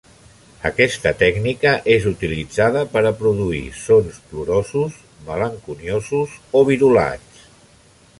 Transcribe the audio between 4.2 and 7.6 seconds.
plorosos, malenconiosos o virolats.